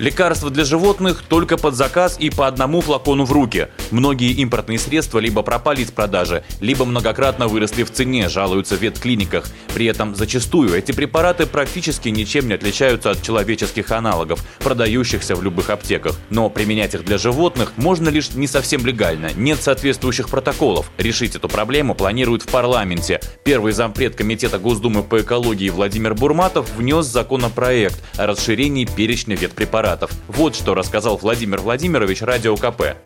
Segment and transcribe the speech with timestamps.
[0.00, 3.68] Лекарства для животных только под заказ и по одному флакону в руки.
[3.90, 9.44] Многие импортные средства либо пропали из продажи, либо многократно выросли в цене, жалуются в ветклиниках.
[9.74, 15.68] При этом зачастую эти препараты практически ничем не отличаются от человеческих аналогов, продающихся в любых
[15.68, 16.18] аптеках.
[16.30, 20.90] Но применять их для животных можно лишь не совсем легально, нет соответствующих протоколов.
[20.96, 23.20] Решить эту проблему планируют в парламенте.
[23.44, 30.10] Первый зампред Комитета Госдумы по экологии Владимир Бурматов внес законопроект о расширении перечня ветпрепаратов препаратов.
[30.28, 32.96] Вот что рассказал Владимир Владимирович Радио КП.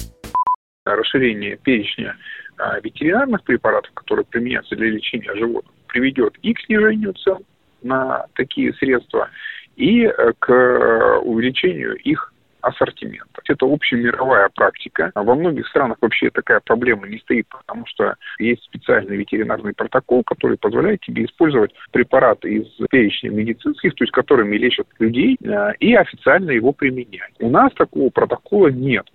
[0.84, 2.16] Расширение перечня
[2.58, 7.38] а, ветеринарных препаратов, которые применяются для лечения животных, приведет и к снижению цен
[7.82, 9.30] на такие средства,
[9.76, 12.32] и э, к э, увеличению их
[12.64, 13.40] ассортимента.
[13.46, 15.10] Это общемировая практика.
[15.14, 20.22] А во многих странах вообще такая проблема не стоит, потому что есть специальный ветеринарный протокол,
[20.24, 25.94] который позволяет тебе использовать препараты из перечня медицинских, то есть которыми лечат людей, э, и
[25.94, 27.32] официально его применять.
[27.40, 29.06] У нас такого протокола нет.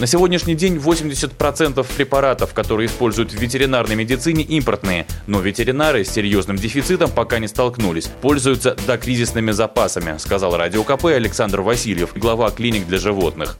[0.00, 5.06] На сегодняшний день 80% препаратов, которые используют в ветеринарной медицине, импортные.
[5.26, 8.06] Но ветеринары с серьезным дефицитом пока не столкнулись.
[8.22, 13.58] Пользуются докризисными запасами, сказал Радио КП Александр Васильев, глава клиник для животных.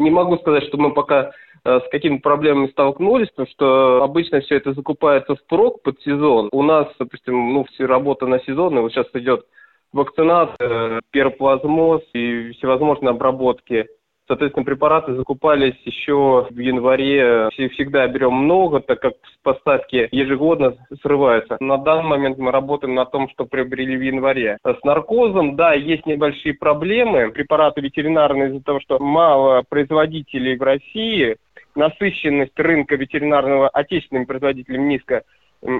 [0.00, 1.30] Не могу сказать, что мы пока
[1.64, 6.50] э, с какими проблемами столкнулись, потому что обычно все это закупается впрок под сезон.
[6.52, 9.46] У нас, допустим, ну, все работа на сезон, и вот сейчас идет
[9.94, 13.86] вакцинация, пероплазмоз и всевозможные обработки
[14.32, 17.50] Соответственно, препараты закупались еще в январе.
[17.50, 21.58] Всегда берем много, так как поставки ежегодно срываются.
[21.60, 24.56] На данный момент мы работаем на том, что приобрели в январе.
[24.64, 27.30] С наркозом, да, есть небольшие проблемы.
[27.30, 31.36] Препараты ветеринарные из-за того, что мало производителей в России,
[31.74, 35.24] насыщенность рынка ветеринарного отечественным производителям низкая,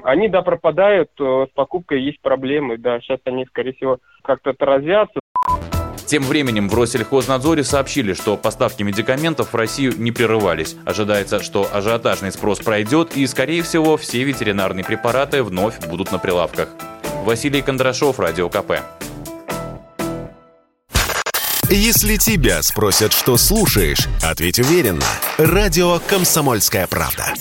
[0.05, 5.22] они, да, пропадают, э, с покупкой есть проблемы, да, сейчас они, скорее всего, как-то отразятся.
[6.13, 10.77] Тем временем в Россельхознадзоре сообщили, что поставки медикаментов в Россию не прерывались.
[10.85, 16.69] Ожидается, что ажиотажный спрос пройдет и, скорее всего, все ветеринарные препараты вновь будут на прилавках.
[17.25, 18.73] Василий Кондрашов, Радио КП.
[21.71, 25.07] Если тебя спросят, что слушаешь, ответь уверенно.
[25.39, 27.33] Радио «Комсомольская правда».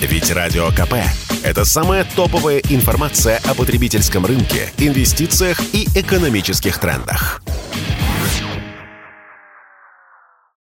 [0.00, 0.94] Ведь Радио КП–
[1.42, 7.42] это самая топовая информация о потребительском рынке, инвестициях и экономических трендах.